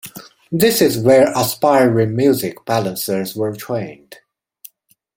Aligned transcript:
This 0.51 0.81
is 0.81 0.97
where 0.97 1.31
aspiring 1.37 2.15
music 2.15 2.65
balancers 2.65 3.35
were 3.35 3.55
trained. 3.55 4.15